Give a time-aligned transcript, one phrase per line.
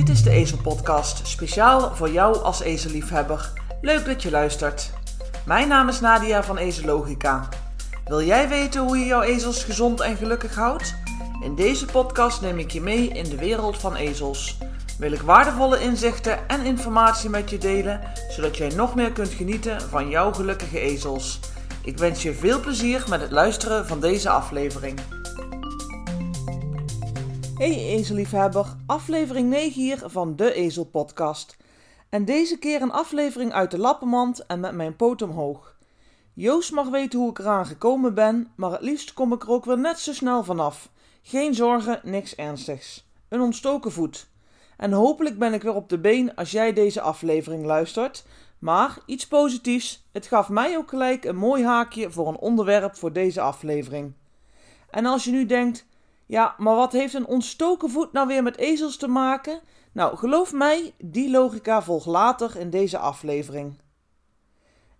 [0.00, 3.52] Dit is de Ezel Podcast, speciaal voor jou als ezelliefhebber.
[3.80, 4.90] Leuk dat je luistert.
[5.46, 7.48] Mijn naam is Nadia van Ezelogica.
[8.04, 10.94] Wil jij weten hoe je jouw ezels gezond en gelukkig houdt?
[11.42, 14.58] In deze podcast neem ik je mee in de wereld van ezels.
[14.98, 19.80] Wil ik waardevolle inzichten en informatie met je delen, zodat jij nog meer kunt genieten
[19.80, 21.40] van jouw gelukkige ezels.
[21.84, 25.19] Ik wens je veel plezier met het luisteren van deze aflevering.
[27.60, 31.56] Hey ezelliefhebber, aflevering 9 hier van de Ezel Podcast.
[32.08, 35.76] En deze keer een aflevering uit de lappenmand en met mijn poot omhoog.
[36.34, 39.64] Joost mag weten hoe ik eraan gekomen ben, maar het liefst kom ik er ook
[39.64, 40.90] weer net zo snel vanaf.
[41.22, 43.06] Geen zorgen, niks ernstigs.
[43.28, 44.28] Een ontstoken voet.
[44.76, 48.24] En hopelijk ben ik weer op de been als jij deze aflevering luistert.
[48.58, 53.12] Maar iets positiefs, het gaf mij ook gelijk een mooi haakje voor een onderwerp voor
[53.12, 54.12] deze aflevering.
[54.90, 55.88] En als je nu denkt,
[56.30, 59.60] ja, maar wat heeft een ontstoken voet nou weer met ezels te maken?
[59.92, 63.78] Nou, geloof mij, die logica volgt later in deze aflevering.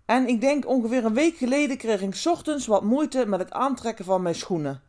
[0.05, 4.05] En ik denk ongeveer een week geleden kreeg ik ochtends wat moeite met het aantrekken
[4.05, 4.81] van mijn schoenen.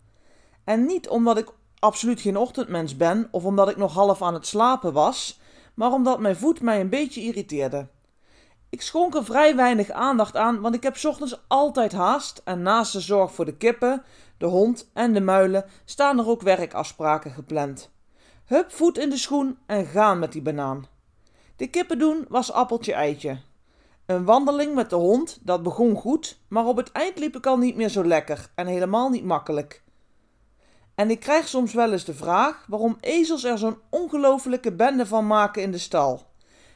[0.64, 4.46] En niet omdat ik absoluut geen ochtendmens ben of omdat ik nog half aan het
[4.46, 5.40] slapen was,
[5.74, 7.86] maar omdat mijn voet mij een beetje irriteerde.
[8.72, 12.92] Ik schonk er vrij weinig aandacht aan, want ik heb ochtends altijd haast en naast
[12.92, 14.02] de zorg voor de kippen,
[14.38, 17.90] de hond en de muilen staan er ook werkafspraken gepland.
[18.44, 20.86] Hup, voet in de schoen en gaan met die banaan.
[21.56, 23.40] De kippen doen was appeltje eitje.
[24.06, 27.58] Een wandeling met de hond, dat begon goed, maar op het eind liep ik al
[27.58, 29.82] niet meer zo lekker en helemaal niet makkelijk.
[30.94, 35.26] En ik krijg soms wel eens de vraag waarom ezels er zo'n ongelofelijke bende van
[35.26, 36.30] maken in de stal.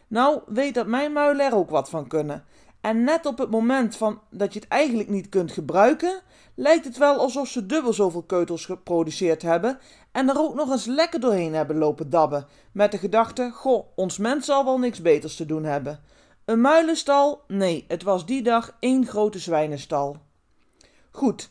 [0.09, 2.45] Nou, weet dat mijn muilen er ook wat van kunnen.
[2.81, 6.21] En net op het moment van dat je het eigenlijk niet kunt gebruiken,
[6.55, 9.79] lijkt het wel alsof ze dubbel zoveel keutels geproduceerd hebben
[10.13, 14.19] en er ook nog eens lekker doorheen hebben lopen dabben, met de gedachte: goh, ons
[14.19, 16.01] mens zal wel niks beters te doen hebben.
[16.45, 17.43] Een muilenstal?
[17.47, 20.17] Nee, het was die dag één grote zwijnenstal.
[21.11, 21.51] Goed,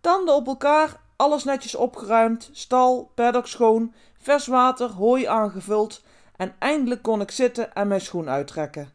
[0.00, 6.02] tanden op elkaar, alles netjes opgeruimd, stal, paddock schoon, vers water, hooi aangevuld
[6.40, 8.92] en eindelijk kon ik zitten en mijn schoen uittrekken.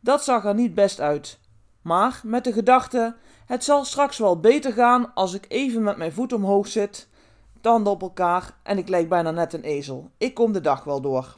[0.00, 1.38] Dat zag er niet best uit.
[1.82, 3.14] Maar met de gedachte:
[3.46, 7.08] het zal straks wel beter gaan als ik even met mijn voet omhoog zit,
[7.60, 10.10] tanden op elkaar en ik lijk bijna net een ezel.
[10.18, 11.36] Ik kom de dag wel door.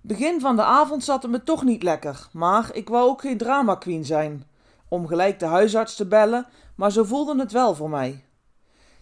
[0.00, 3.38] Begin van de avond zat het me toch niet lekker, maar ik wou ook geen
[3.38, 4.46] drama queen zijn.
[4.88, 8.24] Om gelijk de huisarts te bellen, maar zo voelde het wel voor mij.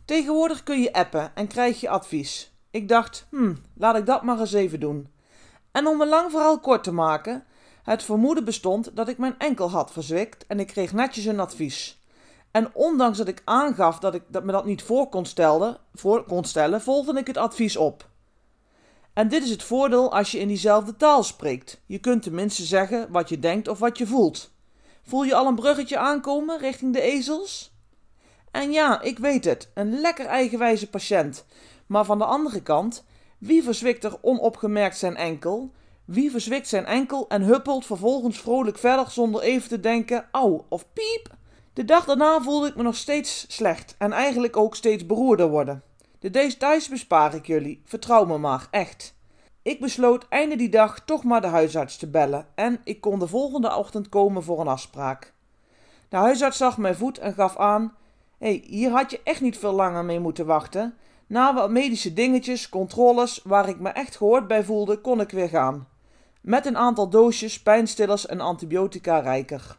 [0.05, 2.53] Tegenwoordig kun je appen en krijg je advies.
[2.71, 5.09] Ik dacht, hm, laat ik dat maar eens even doen.
[5.73, 7.45] En om een lang verhaal kort te maken,
[7.83, 11.99] het vermoeden bestond dat ik mijn enkel had verzwikt en ik kreeg netjes een advies.
[12.51, 16.25] En ondanks dat ik aangaf dat ik dat me dat niet voor kon, stellen, voor
[16.25, 18.09] kon stellen, volgde ik het advies op.
[19.13, 21.81] En dit is het voordeel als je in diezelfde taal spreekt.
[21.87, 24.51] Je kunt tenminste zeggen wat je denkt of wat je voelt.
[25.03, 27.75] Voel je al een bruggetje aankomen richting de ezels?
[28.51, 31.45] En ja, ik weet het, een lekker eigenwijze patiënt.
[31.87, 33.05] Maar van de andere kant,
[33.41, 35.71] wie verzwikt er onopgemerkt zijn enkel?
[36.05, 40.87] Wie verzwikt zijn enkel en huppelt vervolgens vrolijk verder zonder even te denken: au of
[40.93, 41.35] piep?
[41.73, 45.83] De dag daarna voelde ik me nog steeds slecht en eigenlijk ook steeds beroerder worden.
[46.19, 49.15] De details bespaar ik jullie, vertrouw me maar, echt.
[49.63, 53.27] Ik besloot einde die dag toch maar de huisarts te bellen en ik kon de
[53.27, 55.33] volgende ochtend komen voor een afspraak.
[56.09, 57.95] De huisarts zag mijn voet en gaf aan:
[58.39, 60.95] hé, hey, hier had je echt niet veel langer mee moeten wachten.
[61.31, 65.49] Na wat medische dingetjes, controles waar ik me echt gehoord bij voelde, kon ik weer
[65.49, 65.89] gaan.
[66.41, 69.79] Met een aantal doosjes, pijnstillers en antibiotica rijker.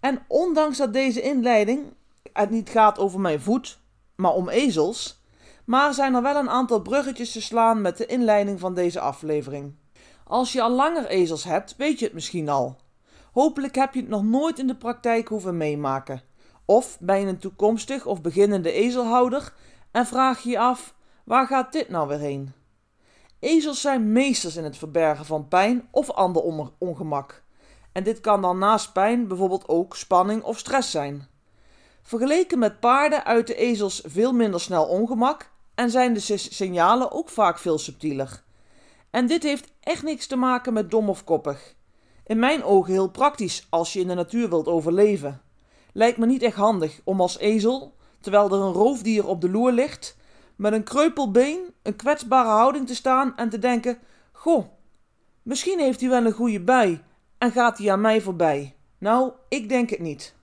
[0.00, 1.94] En ondanks dat deze inleiding
[2.32, 3.78] het niet gaat over mijn voet,
[4.16, 5.22] maar om ezels,
[5.64, 9.74] maar zijn er wel een aantal bruggetjes te slaan met de inleiding van deze aflevering.
[10.24, 12.76] Als je al langer ezels hebt, weet je het misschien al.
[13.32, 16.22] Hopelijk heb je het nog nooit in de praktijk hoeven meemaken.
[16.64, 19.52] Of ben je een toekomstig of beginnende ezelhouder
[19.92, 20.94] en vraag je je af:
[21.24, 22.52] waar gaat dit nou weer heen?
[23.38, 26.42] Ezels zijn meesters in het verbergen van pijn of ander
[26.78, 27.42] ongemak.
[27.92, 31.26] En dit kan dan naast pijn bijvoorbeeld ook spanning of stress zijn.
[32.02, 37.28] Vergeleken met paarden uit de ezels veel minder snel ongemak en zijn de signalen ook
[37.28, 38.42] vaak veel subtieler.
[39.10, 41.74] En dit heeft echt niks te maken met dom of koppig.
[42.26, 45.42] In mijn ogen heel praktisch als je in de natuur wilt overleven.
[45.92, 49.72] Lijkt me niet echt handig om als ezel, terwijl er een roofdier op de loer
[49.72, 50.16] ligt,
[50.56, 53.98] met een kreupelbeen, een kwetsbare houding te staan en te denken:
[54.32, 54.64] Goh,
[55.42, 57.02] misschien heeft hij wel een goede bij
[57.38, 58.76] en gaat hij aan mij voorbij.
[58.98, 60.34] Nou, ik denk het niet.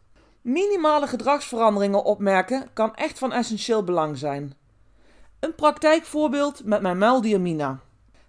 [0.41, 4.53] Minimale gedragsveranderingen opmerken kan echt van essentieel belang zijn.
[5.39, 7.79] Een praktijkvoorbeeld met mijn muildier Mina.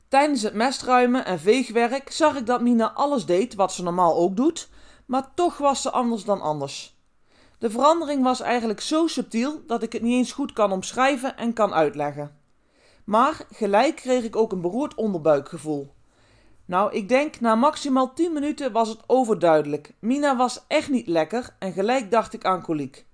[0.08, 4.37] Tijdens het mestruimen en veegwerk zag ik dat Mina alles deed wat ze normaal ook
[4.37, 4.69] doet,
[5.06, 7.00] maar toch was ze anders dan anders.
[7.60, 11.52] De verandering was eigenlijk zo subtiel dat ik het niet eens goed kan omschrijven en
[11.52, 12.36] kan uitleggen.
[13.04, 15.94] Maar gelijk kreeg ik ook een beroerd onderbuikgevoel.
[16.64, 19.92] Nou, ik denk na maximaal 10 minuten was het overduidelijk.
[19.98, 23.06] Mina was echt niet lekker en gelijk dacht ik aan koliek.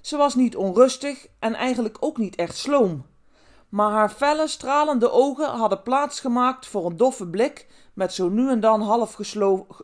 [0.00, 3.06] Ze was niet onrustig en eigenlijk ook niet echt sloom.
[3.68, 8.50] Maar haar felle, stralende ogen hadden plaats gemaakt voor een doffe blik met zo nu
[8.50, 9.16] en dan half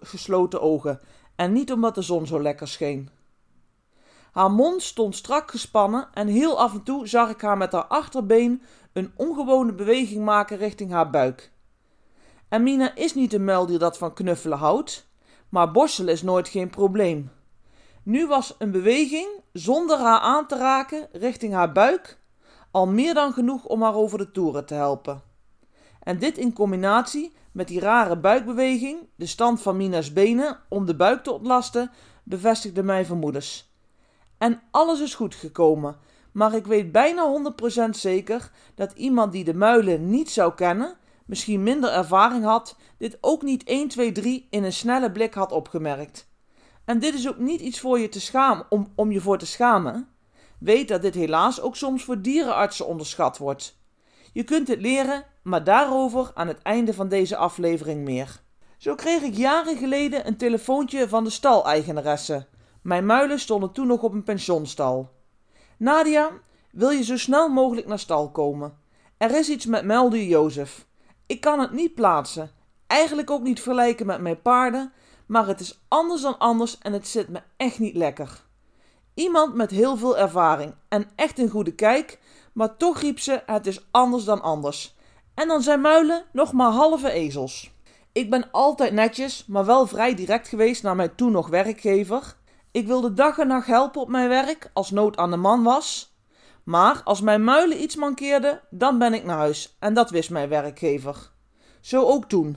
[0.00, 1.00] gesloten ogen.
[1.36, 3.20] En niet omdat de zon zo lekker scheen.
[4.32, 7.84] Haar mond stond strak gespannen en heel af en toe zag ik haar met haar
[7.84, 8.62] achterbeen
[8.92, 11.52] een ongewone beweging maken richting haar buik.
[12.48, 15.08] En Mina is niet een muildier dat van knuffelen houdt,
[15.48, 17.30] maar borstelen is nooit geen probleem.
[18.02, 22.20] Nu was een beweging, zonder haar aan te raken, richting haar buik
[22.72, 25.22] al meer dan genoeg om haar over de toeren te helpen.
[26.02, 30.96] En dit in combinatie met die rare buikbeweging, de stand van Mina's benen om de
[30.96, 31.90] buik te ontlasten,
[32.22, 33.71] bevestigde mijn vermoedens.
[34.42, 35.96] En alles is goed gekomen,
[36.32, 37.52] maar ik weet bijna
[37.86, 40.96] 100% zeker dat iemand die de muilen niet zou kennen,
[41.26, 45.52] misschien minder ervaring had, dit ook niet 1, 2, 3 in een snelle blik had
[45.52, 46.28] opgemerkt.
[46.84, 49.46] En dit is ook niet iets voor je te schamen, om, om je voor te
[49.46, 50.08] schamen.
[50.58, 53.78] Weet dat dit helaas ook soms voor dierenartsen onderschat wordt.
[54.32, 58.40] Je kunt het leren, maar daarover aan het einde van deze aflevering meer.
[58.78, 62.46] Zo kreeg ik jaren geleden een telefoontje van de staleigenaresse.
[62.82, 65.10] Mijn muilen stonden toen nog op een pensionstal.
[65.76, 66.30] Nadia,
[66.70, 68.78] wil je zo snel mogelijk naar stal komen?
[69.16, 70.86] Er is iets met muildier Jozef.
[71.26, 72.50] Ik kan het niet plaatsen.
[72.86, 74.92] Eigenlijk ook niet vergelijken met mijn paarden,
[75.26, 78.44] maar het is anders dan anders en het zit me echt niet lekker.
[79.14, 82.18] Iemand met heel veel ervaring en echt een goede kijk,
[82.52, 84.96] maar toch riep ze: Het is anders dan anders.
[85.34, 87.72] En dan zijn muilen nog maar halve ezels.
[88.12, 92.36] Ik ben altijd netjes, maar wel vrij direct geweest naar mijn toen nog werkgever.
[92.72, 96.16] Ik wilde dag en nacht helpen op mijn werk als nood aan de man was.
[96.62, 100.48] Maar als mijn muilen iets mankeerde, dan ben ik naar huis en dat wist mijn
[100.48, 101.30] werkgever.
[101.80, 102.56] Zo ook toen.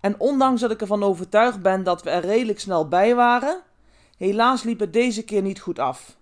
[0.00, 3.62] En ondanks dat ik ervan overtuigd ben dat we er redelijk snel bij waren,
[4.16, 6.16] helaas liep het deze keer niet goed af.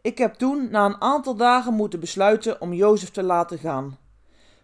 [0.00, 3.98] Ik heb toen na een aantal dagen moeten besluiten om Jozef te laten gaan.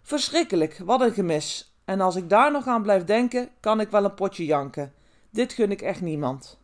[0.02, 1.76] Verschrikkelijk, wat een gemis.
[1.84, 4.92] En als ik daar nog aan blijf denken, kan ik wel een potje janken.
[5.30, 6.61] Dit gun ik echt niemand.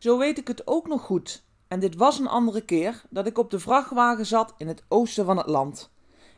[0.00, 1.44] Zo weet ik het ook nog goed.
[1.68, 5.24] En dit was een andere keer dat ik op de vrachtwagen zat in het oosten
[5.24, 5.90] van het land.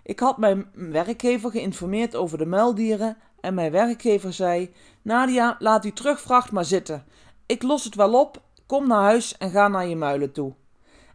[0.03, 5.93] Ik had mijn werkgever geïnformeerd over de muildieren en mijn werkgever zei: Nadia, laat die
[5.93, 7.05] terugvracht maar zitten.
[7.47, 10.55] Ik los het wel op, kom naar huis en ga naar je muilen toe.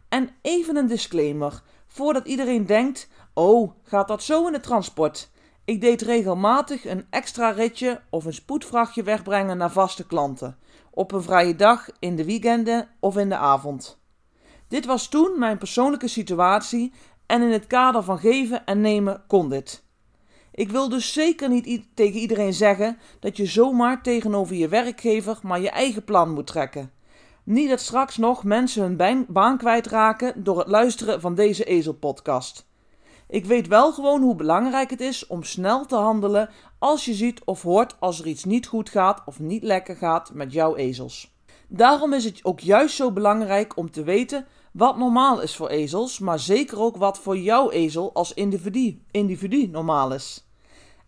[0.08, 5.30] En even een disclaimer, voordat iedereen denkt: Oh, gaat dat zo in het transport?
[5.64, 10.58] Ik deed regelmatig een extra ritje of een spoedvrachtje wegbrengen naar vaste klanten,
[10.98, 13.98] op een vrije dag, in de weekenden of in de avond.
[14.68, 16.92] Dit was toen mijn persoonlijke situatie
[17.26, 19.84] en in het kader van geven en nemen kon dit.
[20.52, 25.60] Ik wil dus zeker niet tegen iedereen zeggen dat je zomaar tegenover je werkgever maar
[25.60, 26.92] je eigen plan moet trekken.
[27.44, 32.67] Niet dat straks nog mensen hun baan kwijtraken door het luisteren van deze ezelpodcast.
[33.28, 37.44] Ik weet wel gewoon hoe belangrijk het is om snel te handelen als je ziet
[37.44, 41.36] of hoort als er iets niet goed gaat of niet lekker gaat met jouw ezels.
[41.66, 46.18] Daarom is het ook juist zo belangrijk om te weten wat normaal is voor ezels,
[46.18, 50.48] maar zeker ook wat voor jouw ezel als individu, individu normaal is.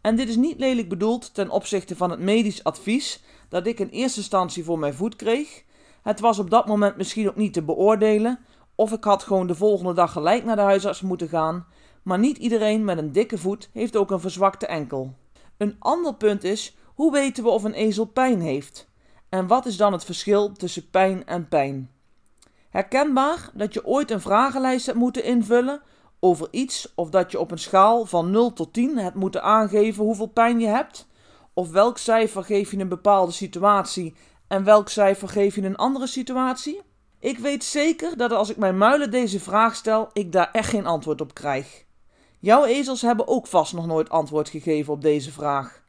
[0.01, 3.89] En dit is niet lelijk bedoeld ten opzichte van het medisch advies dat ik in
[3.89, 5.65] eerste instantie voor mijn voet kreeg.
[6.03, 8.39] Het was op dat moment misschien ook niet te beoordelen,
[8.75, 11.67] of ik had gewoon de volgende dag gelijk naar de huisarts moeten gaan,
[12.03, 15.15] maar niet iedereen met een dikke voet heeft ook een verzwakte enkel.
[15.57, 18.89] Een ander punt is: hoe weten we of een ezel pijn heeft?
[19.29, 21.91] En wat is dan het verschil tussen pijn en pijn?
[22.71, 25.83] Herkenbaar dat je ooit een vragenlijst hebt moeten invullen
[26.21, 30.05] over iets of dat je op een schaal van 0 tot 10 hebt moeten aangeven
[30.05, 31.09] hoeveel pijn je hebt?
[31.55, 34.15] Of welk cijfer geef je een bepaalde situatie
[34.49, 36.81] en welk cijfer geef je een andere situatie?
[37.19, 40.87] Ik weet zeker dat als ik mijn muilen deze vraag stel, ik daar echt geen
[40.87, 41.85] antwoord op krijg.
[42.41, 45.83] Jouw ezels hebben ook vast nog nooit antwoord gegeven op deze vraag.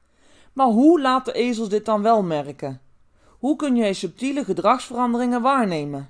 [0.54, 2.82] Maar hoe laten ezels dit dan wel merken?
[3.28, 6.10] Hoe kun jij subtiele gedragsveranderingen waarnemen?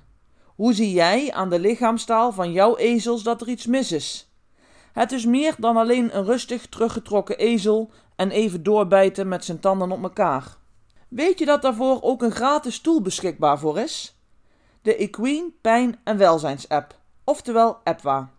[0.54, 4.30] Hoe zie jij aan de lichaamstaal van jouw ezels dat er iets mis is?
[4.92, 9.92] Het is meer dan alleen een rustig teruggetrokken ezel en even doorbijten met zijn tanden
[9.92, 10.56] op elkaar.
[11.08, 14.16] Weet je dat daarvoor ook een gratis tool beschikbaar voor is?
[14.82, 18.30] De Equine Pijn en Welzijns App, oftewel AppWa.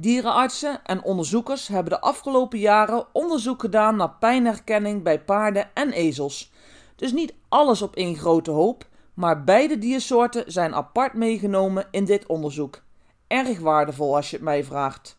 [0.00, 6.52] Dierenartsen en onderzoekers hebben de afgelopen jaren onderzoek gedaan naar pijnherkenning bij paarden en ezels.
[6.96, 12.26] Dus niet alles op één grote hoop, maar beide diersoorten zijn apart meegenomen in dit
[12.26, 12.82] onderzoek.
[13.26, 15.18] Erg waardevol als je het mij vraagt.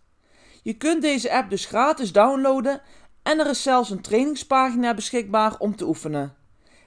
[0.64, 2.82] Je kunt deze app dus gratis downloaden
[3.24, 6.36] en er is zelfs een trainingspagina beschikbaar om te oefenen.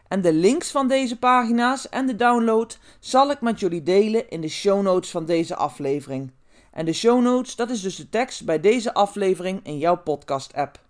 [0.08, 4.40] En de links van deze pagina's en de download zal ik met jullie delen in
[4.40, 6.32] de show notes van deze aflevering.
[6.72, 10.80] En de show notes, dat is dus de tekst bij deze aflevering in jouw podcast-app.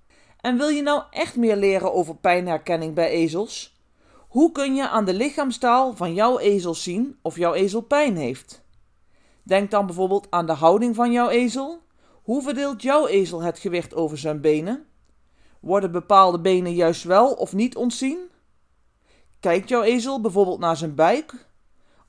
[0.40, 3.80] En wil je nou echt meer leren over pijnherkenning bij ezels?
[4.28, 8.64] Hoe kun je aan de lichaamstaal van jouw ezel zien of jouw ezel pijn heeft?
[9.42, 11.82] Denk dan bijvoorbeeld aan de houding van jouw ezel.
[12.22, 14.86] Hoe verdeelt jouw ezel het gewicht over zijn benen?
[15.60, 18.18] Worden bepaalde benen juist wel of niet ontzien?
[19.40, 21.46] Kijkt jouw ezel bijvoorbeeld naar zijn buik?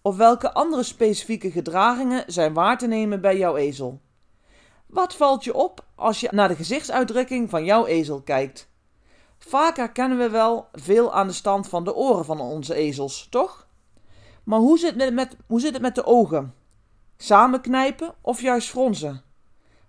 [0.05, 4.01] Of welke andere specifieke gedragingen zijn waar te nemen bij jouw ezel?
[4.87, 8.69] Wat valt je op als je naar de gezichtsuitdrukking van jouw ezel kijkt?
[9.37, 13.67] Vaak herkennen we wel veel aan de stand van de oren van onze ezels, toch?
[14.43, 16.53] Maar hoe zit het met, hoe zit het met de ogen?
[17.17, 19.23] Samenknijpen of juist fronsen?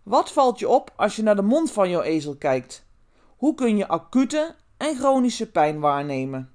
[0.03, 2.87] Wat valt je op als je naar de mond van jouw ezel kijkt?
[3.37, 6.53] Hoe kun je acute en chronische pijn waarnemen?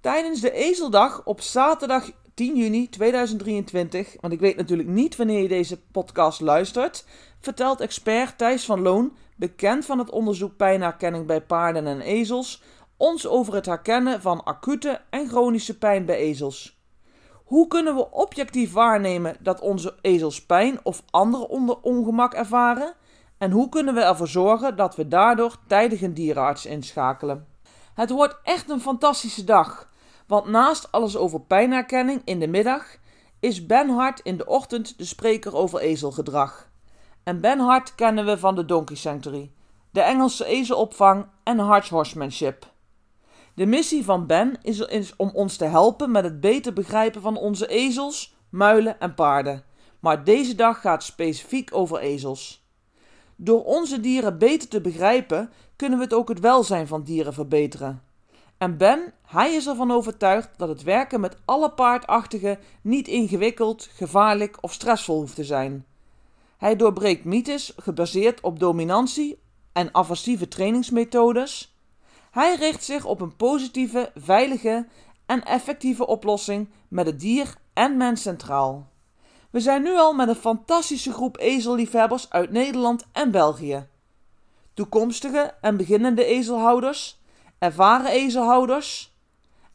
[0.00, 5.48] Tijdens de Ezeldag op zaterdag 10 juni 2023, want ik weet natuurlijk niet wanneer je
[5.48, 7.04] deze podcast luistert,
[7.40, 12.62] vertelt expert Thijs van Loon, bekend van het onderzoek pijnherkenning bij paarden en ezels,
[12.96, 16.80] ons over het herkennen van acute en chronische pijn bij ezels.
[17.44, 21.48] Hoe kunnen we objectief waarnemen dat onze ezels pijn of andere
[21.82, 22.94] ongemak ervaren?
[23.38, 27.46] En hoe kunnen we ervoor zorgen dat we daardoor tijdig een dierenarts inschakelen?
[27.94, 29.94] Het wordt echt een fantastische dag.
[30.26, 32.96] Want naast alles over pijnherkenning in de middag
[33.40, 36.70] is Ben Hart in de ochtend de spreker over ezelgedrag.
[37.22, 39.50] En Ben Hart kennen we van de Donkey Sanctuary,
[39.90, 42.66] de Engelse ezelopvang en Hart's Horsemanship.
[43.54, 47.36] De missie van Ben is, is om ons te helpen met het beter begrijpen van
[47.36, 49.64] onze ezels, muilen en paarden.
[50.00, 52.66] Maar deze dag gaat specifiek over ezels.
[53.36, 58.02] Door onze dieren beter te begrijpen, kunnen we het ook het welzijn van dieren verbeteren.
[58.58, 64.58] En Ben, hij is ervan overtuigd dat het werken met alle paardachtigen niet ingewikkeld, gevaarlijk
[64.60, 65.86] of stressvol hoeft te zijn.
[66.56, 69.38] Hij doorbreekt mythes gebaseerd op dominantie
[69.72, 71.76] en aversieve trainingsmethodes.
[72.30, 74.86] Hij richt zich op een positieve, veilige
[75.26, 78.88] en effectieve oplossing met het dier en mens centraal.
[79.50, 83.86] We zijn nu al met een fantastische groep ezelliefhebbers uit Nederland en België.
[84.74, 87.18] Toekomstige en beginnende ezelhouders
[87.58, 89.14] ervaren ezelhouders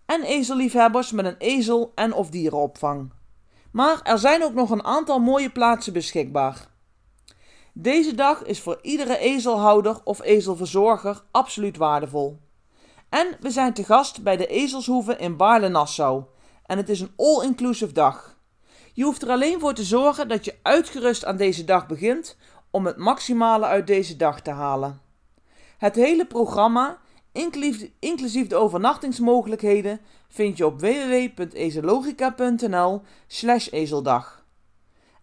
[0.05, 3.11] en ezelliefhebbers met een ezel- en of dierenopvang.
[3.71, 6.67] Maar er zijn ook nog een aantal mooie plaatsen beschikbaar.
[7.73, 12.39] Deze dag is voor iedere ezelhouder of ezelverzorger absoluut waardevol.
[13.09, 16.23] En we zijn te gast bij de Ezelshoeve in Baarle-Nassau.
[16.65, 18.37] En het is een all-inclusive dag.
[18.93, 22.37] Je hoeft er alleen voor te zorgen dat je uitgerust aan deze dag begint
[22.69, 25.01] om het maximale uit deze dag te halen.
[25.77, 26.99] Het hele programma
[27.99, 33.01] inclusief de overnachtingsmogelijkheden, vind je op www.ezelogica.nl
[33.71, 34.45] ezeldag.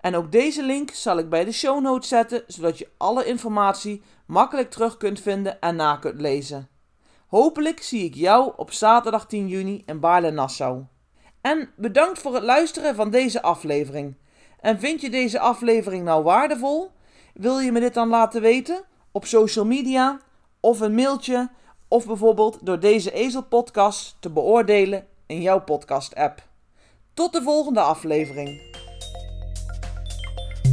[0.01, 4.03] En ook deze link zal ik bij de show notes zetten, zodat je alle informatie
[4.27, 6.69] makkelijk terug kunt vinden en na kunt lezen.
[7.27, 10.85] Hopelijk zie ik jou op zaterdag 10 juni in Baarle-Nassau.
[11.41, 14.17] En bedankt voor het luisteren van deze aflevering.
[14.61, 16.91] En vind je deze aflevering nou waardevol?
[17.35, 18.85] Wil je me dit dan laten weten?
[19.13, 20.21] Op social media
[20.61, 21.51] of een mailtje
[21.89, 26.43] of bijvoorbeeld door deze Ezel-podcast te beoordelen in jouw podcast-app.
[27.15, 28.77] Tot de volgende aflevering.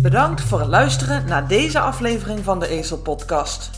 [0.02, 3.70] Bedankt voor het luisteren naar deze aflevering van de Ezel-podcast.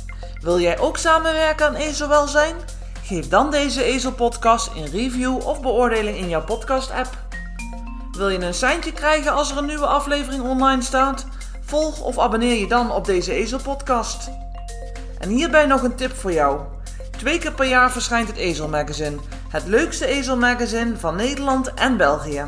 [0.42, 2.56] Wil jij ook samenwerken aan ezelwelzijn?
[3.04, 7.18] Geef dan deze Ezel-podcast een review of beoordeling in jouw podcast-app.
[8.12, 11.26] Wil je een seintje krijgen als er een nieuwe aflevering online staat?
[11.62, 14.30] Volg of abonneer je dan op deze Ezel-podcast.
[15.20, 16.62] En hierbij nog een tip voor jou.
[17.18, 19.18] Twee keer per jaar verschijnt het Ezelmagazine,
[19.50, 22.46] het leukste ezelmagazine van Nederland en België.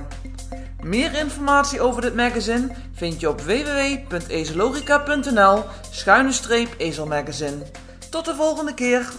[0.82, 6.32] Meer informatie over dit magazine vind je op www.ezelogica.nl schuine
[6.78, 7.62] ezelmagazine.
[8.10, 9.12] Tot de volgende keer!